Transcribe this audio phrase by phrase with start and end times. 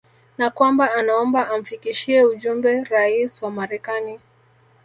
[0.37, 4.19] na kwamba anaomba amfikishie ujumbe Rais wa Marekani